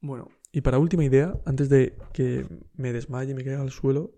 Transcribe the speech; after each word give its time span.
Bueno, 0.00 0.28
y 0.52 0.62
para 0.62 0.78
última 0.78 1.04
idea, 1.04 1.38
antes 1.44 1.68
de 1.68 1.96
que 2.12 2.46
me 2.74 2.92
desmaye 2.92 3.32
y 3.32 3.34
me 3.34 3.44
caiga 3.44 3.60
al 3.60 3.70
suelo, 3.70 4.12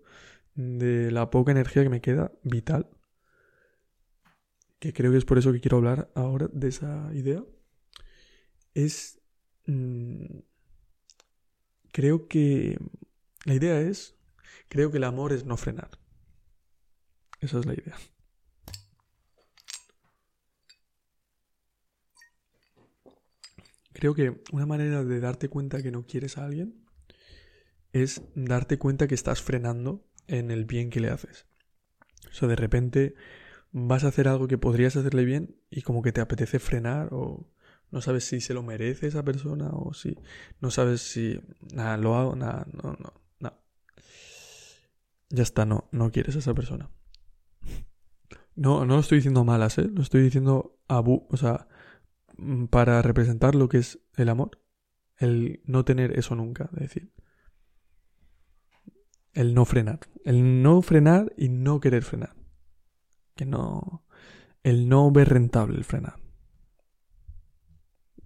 de 0.55 1.11
la 1.11 1.29
poca 1.29 1.51
energía 1.51 1.83
que 1.83 1.89
me 1.89 2.01
queda 2.01 2.31
vital, 2.43 2.89
que 4.79 4.93
creo 4.93 5.11
que 5.11 5.17
es 5.17 5.25
por 5.25 5.37
eso 5.37 5.51
que 5.51 5.59
quiero 5.61 5.77
hablar 5.77 6.11
ahora 6.15 6.49
de 6.51 6.67
esa 6.67 7.09
idea, 7.13 7.43
es... 8.73 9.19
mm, 9.65 10.39
creo 11.91 12.27
que... 12.27 12.77
La 13.45 13.53
idea 13.53 13.79
es... 13.79 14.15
Creo 14.69 14.89
que 14.89 14.97
el 14.97 15.03
amor 15.03 15.33
es 15.33 15.45
no 15.45 15.57
frenar. 15.57 15.91
Esa 17.41 17.59
es 17.59 17.65
la 17.65 17.73
idea. 17.73 17.95
Creo 24.03 24.15
que 24.15 24.43
una 24.51 24.65
manera 24.65 25.05
de 25.05 25.21
darte 25.21 25.47
cuenta 25.47 25.81
que 25.81 25.89
no 25.89 26.05
quieres 26.05 26.37
a 26.37 26.43
alguien 26.43 26.75
es 27.93 28.21
darte 28.35 28.77
cuenta 28.77 29.07
que 29.07 29.15
estás 29.15 29.41
frenando 29.41 30.05
en 30.27 30.51
el 30.51 30.65
bien 30.65 30.89
que 30.89 30.99
le 30.99 31.09
haces. 31.09 31.45
O 32.29 32.33
sea, 32.33 32.49
de 32.49 32.57
repente 32.57 33.15
vas 33.71 34.03
a 34.03 34.09
hacer 34.09 34.27
algo 34.27 34.49
que 34.49 34.57
podrías 34.57 34.97
hacerle 34.97 35.23
bien 35.23 35.55
y 35.69 35.83
como 35.83 36.01
que 36.01 36.11
te 36.11 36.19
apetece 36.19 36.59
frenar 36.59 37.13
o 37.13 37.49
no 37.91 38.01
sabes 38.01 38.25
si 38.25 38.41
se 38.41 38.53
lo 38.53 38.61
merece 38.61 39.07
esa 39.07 39.23
persona 39.23 39.69
o 39.69 39.93
si 39.93 40.17
no 40.59 40.69
sabes 40.69 40.99
si 40.99 41.39
nada 41.73 41.95
lo 41.95 42.17
hago, 42.17 42.35
nada, 42.35 42.67
no, 42.73 42.97
no, 42.99 43.13
no. 43.39 43.53
Ya 45.29 45.43
está, 45.43 45.65
no, 45.65 45.87
no 45.93 46.11
quieres 46.11 46.35
a 46.35 46.39
esa 46.39 46.53
persona. 46.53 46.89
No, 48.55 48.85
no 48.85 48.95
lo 48.95 48.99
estoy 48.99 49.19
diciendo 49.19 49.45
malas, 49.45 49.79
¿eh? 49.79 49.89
Lo 49.91 50.03
estoy 50.03 50.21
diciendo 50.21 50.77
a 50.87 50.99
bu 50.99 51.25
o 51.31 51.37
sea, 51.37 51.67
para 52.69 53.01
representar 53.01 53.55
lo 53.55 53.69
que 53.69 53.77
es 53.77 53.99
el 54.15 54.29
amor. 54.29 54.61
El 55.17 55.61
no 55.65 55.85
tener 55.85 56.17
eso 56.17 56.35
nunca, 56.35 56.69
es 56.73 56.79
decir. 56.79 57.13
El 59.33 59.53
no 59.53 59.65
frenar. 59.65 59.99
El 60.25 60.61
no 60.61 60.81
frenar 60.81 61.33
y 61.37 61.49
no 61.49 61.79
querer 61.79 62.03
frenar. 62.03 62.35
Que 63.35 63.45
no. 63.45 64.05
El 64.63 64.87
no 64.89 65.11
ver 65.11 65.29
rentable 65.29 65.77
el 65.77 65.83
frenar. 65.83 66.19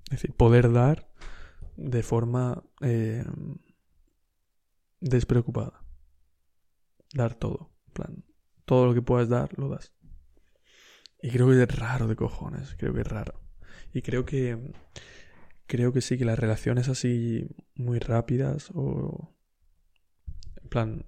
Es 0.06 0.22
decir, 0.22 0.34
poder 0.34 0.72
dar 0.72 1.10
de 1.76 2.04
forma 2.04 2.64
eh, 2.82 3.26
despreocupada. 5.00 5.84
Dar 7.14 7.36
todo. 7.36 7.72
Plan, 7.94 8.24
todo 8.66 8.88
lo 8.88 8.94
que 8.94 9.02
puedas 9.02 9.30
dar, 9.30 9.58
lo 9.58 9.70
das. 9.70 9.94
Y 11.22 11.32
creo 11.32 11.48
que 11.48 11.64
es 11.64 11.80
raro 11.80 12.08
de 12.08 12.16
cojones. 12.16 12.76
Creo 12.76 12.94
que 12.94 13.02
es 13.02 13.08
raro. 13.08 13.47
Y 13.94 14.02
creo 14.02 14.26
que. 14.26 14.74
Creo 15.68 15.92
que 15.92 16.02
sí, 16.02 16.18
que 16.18 16.26
las 16.26 16.40
relaciones 16.40 16.88
así 16.90 17.48
muy 17.76 18.00
rápidas 18.00 18.72
o. 18.74 19.34
En 20.62 20.70
plan, 20.70 21.06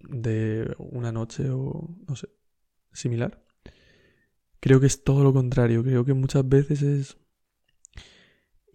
de 0.00 0.74
una 0.78 1.12
noche 1.12 1.50
o. 1.50 1.96
No 2.06 2.16
sé. 2.16 2.28
Similar. 2.92 3.42
Creo 4.60 4.80
que 4.80 4.86
es 4.86 5.04
todo 5.04 5.22
lo 5.22 5.32
contrario. 5.32 5.82
Creo 5.84 6.04
que 6.04 6.14
muchas 6.14 6.48
veces 6.48 6.82
es. 6.82 7.18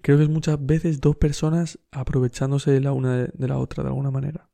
Creo 0.01 0.17
que 0.17 0.23
es 0.23 0.29
muchas 0.29 0.63
veces 0.65 0.99
dos 0.99 1.15
personas 1.15 1.79
aprovechándose 1.91 2.71
de 2.71 2.81
la 2.81 2.91
una 2.91 3.27
de, 3.27 3.47
la 3.47 3.57
otra 3.57 3.83
de 3.83 3.89
alguna 3.89 4.09
manera. 4.09 4.49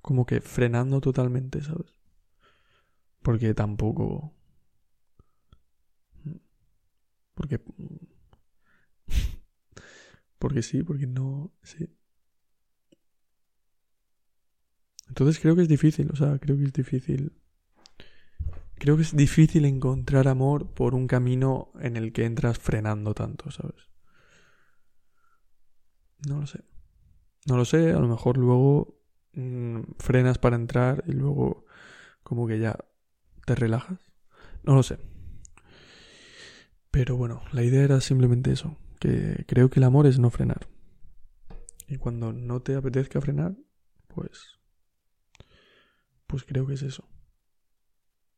Como 0.00 0.26
que 0.26 0.40
frenando 0.40 1.00
totalmente, 1.00 1.60
¿sabes? 1.62 1.94
Porque 3.22 3.54
tampoco. 3.54 4.34
Porque. 7.34 7.60
Porque 10.38 10.62
sí, 10.62 10.82
porque 10.82 11.06
no. 11.06 11.52
Sí. 11.62 11.88
Entonces 15.08 15.38
creo 15.38 15.54
que 15.54 15.62
es 15.62 15.68
difícil, 15.68 16.10
o 16.10 16.16
sea, 16.16 16.38
creo 16.38 16.56
que 16.56 16.64
es 16.64 16.72
difícil. 16.72 17.32
Creo 18.74 18.96
que 18.96 19.02
es 19.02 19.14
difícil 19.14 19.66
encontrar 19.66 20.26
amor 20.26 20.66
por 20.74 20.94
un 20.94 21.06
camino 21.06 21.70
en 21.80 21.96
el 21.96 22.12
que 22.12 22.24
entras 22.24 22.58
frenando 22.58 23.14
tanto, 23.14 23.50
¿sabes? 23.50 23.88
No 26.26 26.40
lo 26.40 26.46
sé. 26.46 26.64
No 27.46 27.56
lo 27.56 27.64
sé, 27.64 27.92
a 27.92 27.98
lo 27.98 28.08
mejor 28.08 28.38
luego 28.38 28.98
mm, 29.34 29.80
frenas 29.98 30.38
para 30.38 30.56
entrar 30.56 31.04
y 31.06 31.12
luego 31.12 31.66
como 32.22 32.46
que 32.46 32.58
ya 32.58 32.76
te 33.44 33.54
relajas. 33.54 34.00
No 34.64 34.74
lo 34.74 34.82
sé. 34.82 34.98
Pero 36.92 37.16
bueno, 37.16 37.42
la 37.52 37.64
idea 37.64 37.82
era 37.82 38.00
simplemente 38.02 38.52
eso, 38.52 38.76
que 39.00 39.44
creo 39.48 39.70
que 39.70 39.80
el 39.80 39.84
amor 39.84 40.06
es 40.06 40.18
no 40.18 40.30
frenar. 40.30 40.68
Y 41.88 41.96
cuando 41.96 42.32
no 42.32 42.60
te 42.60 42.76
apetezca 42.76 43.20
frenar, 43.20 43.56
pues 44.08 44.60
pues 46.26 46.44
creo 46.44 46.66
que 46.66 46.74
es 46.74 46.82
eso. 46.82 47.08